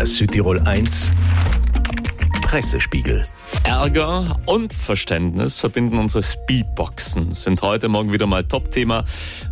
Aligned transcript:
Der 0.00 0.06
Südtirol 0.06 0.58
1 0.60 1.12
Pressespiegel. 2.40 3.22
Ärger 3.64 4.36
und 4.46 4.72
Verständnis 4.72 5.56
verbinden 5.58 5.98
unsere 5.98 6.22
Speedboxen. 6.22 7.32
Sind 7.32 7.60
heute 7.60 7.88
Morgen 7.88 8.10
wieder 8.12 8.26
mal 8.26 8.42
Top-Thema. 8.44 9.04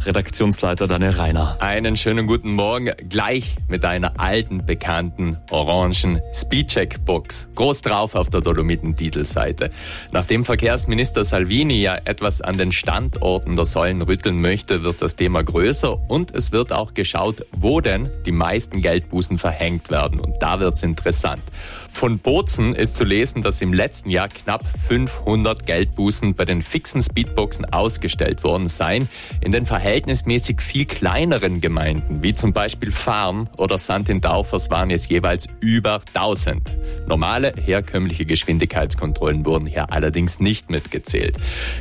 Redaktionsleiter 0.05 0.89
Daniel 0.89 1.11
Reiner. 1.11 1.57
Einen 1.61 1.97
schönen 1.97 2.27
guten 2.27 2.53
Morgen. 2.53 2.91
Gleich 3.09 3.55
mit 3.69 3.85
einer 3.85 4.19
alten, 4.19 4.65
bekannten, 4.65 5.37
orangen 5.51 6.21
Speedcheck-Box. 6.33 7.49
Groß 7.55 7.83
drauf 7.83 8.15
auf 8.15 8.31
der 8.31 8.41
Dolomiten-Titelseite. 8.41 9.71
Nachdem 10.11 10.45
Verkehrsminister 10.45 11.23
Salvini 11.25 11.81
ja 11.81 11.97
etwas 12.07 12.41
an 12.41 12.57
den 12.57 12.73
Standorten 12.73 13.57
der 13.57 13.67
Säulen 13.67 14.01
rütteln 14.01 14.41
möchte, 14.41 14.83
wird 14.85 15.03
das 15.03 15.17
Thema 15.17 15.45
größer 15.45 15.99
und 16.09 16.35
es 16.35 16.51
wird 16.51 16.73
auch 16.73 16.95
geschaut, 16.95 17.45
wo 17.53 17.81
denn 17.81 18.09
die 18.25 18.33
meisten 18.33 18.81
Geldbußen 18.81 19.37
verhängt 19.37 19.91
werden. 19.91 20.19
Und 20.19 20.43
da 20.43 20.61
wird's 20.61 20.83
interessant. 20.83 21.43
Von 21.91 22.19
Bozen 22.21 22.75
ist 22.77 22.97
zu 22.97 23.05
lesen, 23.05 23.43
dass 23.43 23.61
im 23.61 23.73
letzten 23.73 23.98
Jahr 24.07 24.29
knapp 24.29 24.63
500 24.65 25.67
Geldbußen 25.67 26.35
bei 26.35 26.45
den 26.45 26.63
fixen 26.63 27.03
Speedboxen 27.03 27.65
ausgestellt 27.65 28.45
worden 28.45 28.69
seien. 28.69 29.09
In 29.41 29.53
den 29.53 29.67
verhältnismäßig 29.67 30.61
viel 30.61 30.85
kleineren 30.87 31.61
Gemeinden, 31.61 32.23
wie 32.23 32.35
zum 32.35 32.53
Beispiel 32.53 32.93
Farm 32.93 33.49
oder 33.57 33.79
St. 33.79 34.09
in 34.09 34.21
Daufers, 34.21 34.71
waren 34.71 34.91
es 34.91 35.09
jeweils 35.09 35.47
über 35.61 36.01
1000. 36.15 36.73
Normale, 37.07 37.53
herkömmliche 37.61 38.25
Geschwindigkeitskontrollen 38.25 39.45
wurden 39.47 39.67
hier 39.67 39.93
allerdings 39.93 40.41
nicht 40.41 40.71
mitgezählt. 40.71 41.37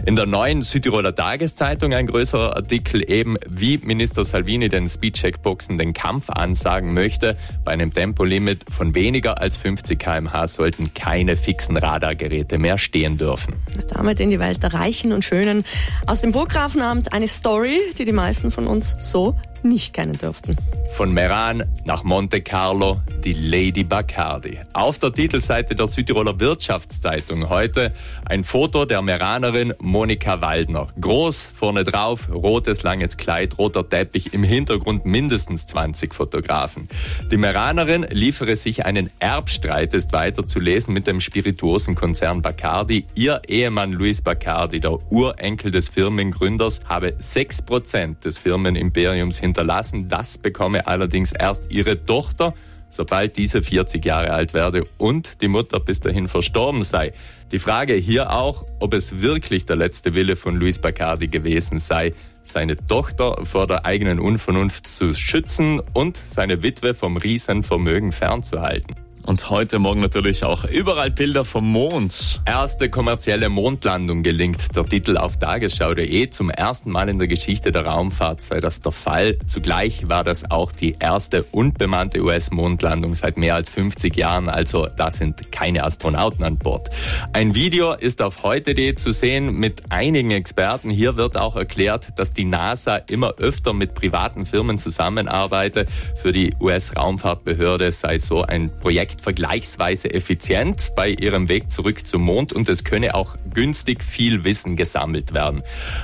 In 0.05 0.15
der 0.15 0.25
neuen 0.25 0.61
Südtiroler 0.61 1.13
Tageszeitung 1.13 1.93
ein 1.93 2.07
größerer 2.07 2.55
Artikel 2.55 3.09
eben, 3.09 3.37
wie 3.47 3.77
Minister 3.77 4.23
Salvini 4.23 4.69
den 4.69 4.87
Speedcheckboxen 4.87 5.77
den 5.77 5.93
Kampf 5.93 6.29
ansagen 6.29 6.93
möchte. 6.93 7.37
Bei 7.63 7.71
einem 7.71 7.93
Tempolimit 7.93 8.65
von 8.69 8.95
weniger 8.95 9.41
als 9.41 9.57
50 9.57 9.99
kmh 9.99 10.47
sollten 10.47 10.93
keine 10.93 11.35
fixen 11.35 11.77
Radargeräte 12.07 12.57
mehr 12.57 12.77
stehen 12.77 13.17
dürfen. 13.17 13.55
Damit 13.89 14.19
in 14.19 14.29
die 14.29 14.39
Welt 14.39 14.63
der 14.63 14.73
Reichen 14.73 15.11
und 15.11 15.25
Schönen. 15.25 15.65
Aus 16.05 16.21
dem 16.21 16.31
Burggrafenamt 16.31 17.11
eine 17.11 17.27
Story, 17.27 17.79
die 17.97 18.05
die 18.05 18.13
meisten 18.13 18.49
von 18.51 18.67
uns 18.67 18.93
so 18.99 19.35
nicht 19.63 19.93
kennen 19.93 20.17
dürften. 20.17 20.57
Von 20.91 21.13
Meran 21.13 21.63
nach 21.85 22.03
Monte 22.03 22.41
Carlo, 22.41 23.01
die 23.23 23.33
Lady 23.33 23.83
Bacardi. 23.83 24.59
Auf 24.73 24.99
der 24.99 25.13
Titelseite 25.13 25.75
der 25.75 25.87
Südtiroler 25.87 26.39
Wirtschaftszeitung 26.39 27.49
heute 27.49 27.93
ein 28.25 28.43
Foto 28.43 28.85
der 28.85 29.01
Meranerin 29.01 29.73
Monika 29.79 30.41
Waldner. 30.41 30.87
Groß, 30.99 31.49
vorne 31.53 31.83
drauf, 31.83 32.29
rotes 32.33 32.83
langes 32.83 33.17
Kleid, 33.17 33.57
roter 33.57 33.87
Teppich, 33.87 34.33
im 34.33 34.43
Hintergrund 34.43 35.05
mindestens 35.05 35.65
20 35.67 36.15
Fotografen. 36.15 36.87
Die 37.29 37.37
Meranerin 37.37 38.05
liefere 38.09 38.55
sich 38.55 38.85
einen 38.85 39.09
Erbstreit, 39.19 39.93
ist 39.93 40.13
weiter 40.13 40.45
zu 40.45 40.59
lesen, 40.59 40.93
mit 40.93 41.07
dem 41.07 41.21
Spirituosenkonzern 41.21 42.41
Bacardi. 42.41 43.05
Ihr 43.13 43.41
Ehemann 43.47 43.91
Luis 43.91 44.21
Bacardi, 44.21 44.79
der 44.79 44.97
Urenkel 45.11 45.71
des 45.71 45.89
Firmengründers, 45.89 46.81
habe 46.85 47.09
6% 47.19 48.21
des 48.21 48.37
Firmenimperiums 48.37 49.39
hinterlassen. 49.47 50.07
Das 50.07 50.37
bekomme 50.37 50.87
allerdings 50.87 51.31
erst 51.31 51.65
ihre 51.69 52.05
Tochter, 52.05 52.53
sobald 52.89 53.37
diese 53.37 53.61
40 53.61 54.03
Jahre 54.05 54.31
alt 54.31 54.53
werde 54.53 54.83
und 54.97 55.41
die 55.41 55.47
Mutter 55.47 55.79
bis 55.79 55.99
dahin 55.99 56.27
verstorben 56.27 56.83
sei. 56.83 57.13
Die 57.51 57.59
Frage 57.59 57.93
hier 57.93 58.31
auch, 58.31 58.65
ob 58.79 58.93
es 58.93 59.21
wirklich 59.21 59.65
der 59.65 59.75
letzte 59.75 60.15
Wille 60.15 60.35
von 60.35 60.55
Luis 60.55 60.79
Bacardi 60.79 61.27
gewesen 61.27 61.79
sei, 61.79 62.11
seine 62.43 62.77
Tochter 62.77 63.35
vor 63.43 63.67
der 63.67 63.85
eigenen 63.85 64.19
Unvernunft 64.19 64.87
zu 64.87 65.13
schützen 65.13 65.81
und 65.93 66.17
seine 66.17 66.63
Witwe 66.63 66.93
vom 66.93 67.17
Riesenvermögen 67.17 68.11
fernzuhalten. 68.11 69.06
Und 69.27 69.49
heute 69.49 69.77
Morgen 69.77 69.99
natürlich 69.99 70.45
auch 70.45 70.63
überall 70.63 71.11
Bilder 71.11 71.43
vom 71.43 71.69
Mond. 71.69 72.39
Erste 72.45 72.89
kommerzielle 72.89 73.49
Mondlandung 73.49 74.23
gelingt. 74.23 74.73
Der 74.73 74.85
Titel 74.85 75.17
auf 75.17 75.35
tagesschau.de. 75.35 76.29
Zum 76.29 76.49
ersten 76.49 76.91
Mal 76.91 77.09
in 77.09 77.19
der 77.19 77.27
Geschichte 77.27 77.73
der 77.73 77.85
Raumfahrt 77.85 78.41
sei 78.41 78.61
das 78.61 78.79
der 78.79 78.93
Fall. 78.93 79.37
Zugleich 79.45 80.07
war 80.07 80.23
das 80.23 80.49
auch 80.49 80.71
die 80.71 80.95
erste 80.97 81.43
unbemannte 81.43 82.21
US-Mondlandung 82.21 83.15
seit 83.15 83.35
mehr 83.35 83.55
als 83.55 83.67
50 83.67 84.15
Jahren. 84.15 84.47
Also 84.47 84.87
da 84.95 85.11
sind 85.11 85.51
keine 85.51 85.83
Astronauten 85.83 86.45
an 86.45 86.57
Bord. 86.57 86.89
Ein 87.33 87.53
Video 87.53 87.95
ist 87.95 88.21
auf 88.21 88.43
heute.de 88.43 88.95
zu 88.95 89.11
sehen 89.11 89.59
mit 89.59 89.91
einigen 89.91 90.31
Experten. 90.31 90.89
Hier 90.89 91.17
wird 91.17 91.35
auch 91.35 91.57
erklärt, 91.57 92.17
dass 92.17 92.31
die 92.31 92.45
NASA 92.45 92.95
immer 92.95 93.33
öfter 93.39 93.73
mit 93.73 93.93
privaten 93.93 94.45
Firmen 94.45 94.79
zusammenarbeite. 94.79 95.85
Für 96.15 96.31
die 96.31 96.53
US-Raumfahrtbehörde 96.61 97.91
sei 97.91 98.19
so 98.19 98.43
ein 98.43 98.71
Projekt 98.71 99.16
vergleichsweise 99.21 100.13
effizient 100.13 100.91
bei 100.95 101.09
ihrem 101.09 101.49
Weg 101.49 101.69
zurück 101.69 102.07
zum 102.07 102.23
Mond 102.23 102.53
und 102.53 102.69
es 102.69 102.83
könne 102.83 103.15
auch 103.15 103.35
günstig 103.53 104.03
viel 104.03 104.43
Wissen 104.43 104.75
gesammelt 104.75 105.33
werden. 105.33 105.61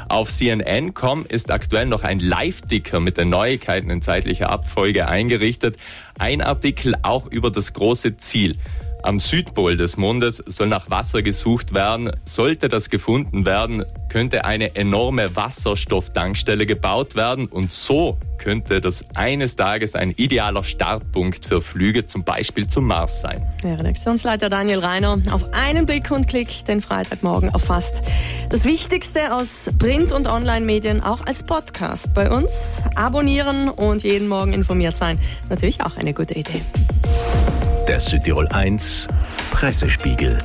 Auf 0.10 0.32
CNN.com 0.32 1.26
ist 1.28 1.52
aktuell 1.52 1.86
noch 1.86 2.04
ein 2.04 2.20
Live-Dicker 2.20 3.00
mit 3.00 3.18
den 3.18 3.30
Neuigkeiten 3.30 3.90
in 3.90 4.02
zeitlicher 4.02 4.50
Abfolge 4.50 5.08
eingerichtet. 5.08 5.78
Ein 6.20 6.42
Artikel 6.42 6.96
auch 7.02 7.28
über 7.28 7.52
das 7.52 7.74
große 7.74 8.18
Ziel. 8.18 8.58
Am 9.04 9.20
Südpol 9.20 9.76
des 9.76 9.98
Mondes 9.98 10.38
soll 10.38 10.68
nach 10.68 10.90
Wasser 10.90 11.22
gesucht 11.22 11.74
werden. 11.74 12.10
Sollte 12.24 12.70
das 12.70 12.90
gefunden 12.90 13.46
werden, 13.46 13.84
könnte 14.08 14.46
eine 14.46 14.78
enorme 14.78 15.36
Wasserstofftankstelle 15.36 16.66
gebaut 16.66 17.18
werden 17.18 17.48
und 17.48 17.74
so 17.74 18.18
könnte 18.38 18.80
das 18.80 19.06
eines 19.14 19.58
Tages 19.58 19.96
ein 19.96 20.12
idealer 20.12 20.64
Startpunkt 20.64 21.46
für 21.46 21.62
Flüge 21.62 22.06
zum 22.06 22.24
Beispiel 22.24 22.68
zum 22.68 22.88
Mars 22.88 23.20
sein. 23.20 23.46
Der 23.62 23.78
Redaktionsleiter 23.78 24.50
Daniel 24.50 24.80
Reiner 24.80 25.18
auf 25.32 25.52
einen 25.52 25.86
Blick 25.86 26.10
und 26.10 26.30
Klick 26.30 26.64
den 26.66 26.82
Freitagmorgen 26.82 27.50
erfasst. 27.50 28.04
Das 28.50 28.64
Wichtigste 28.64 29.34
aus 29.34 29.70
Print- 29.80 30.14
und 30.14 30.28
Online-Medien 30.28 31.04
auch 31.04 31.26
als 31.26 31.44
Podcast 31.44 32.14
bei 32.14 32.32
uns. 32.32 32.82
Abonnieren 32.96 33.68
und 33.68 34.04
jeden 34.04 34.30
Morgen 34.30 34.54
informiert 34.54 34.96
sein. 34.96 35.20
Natürlich 35.50 35.82
auch 35.82 35.98
eine 35.98 36.14
gute 36.14 36.36
Idee. 36.36 36.62
Der 37.88 38.00
Südtirol 38.00 38.48
1 38.48 39.10
Pressespiegel. 39.52 40.38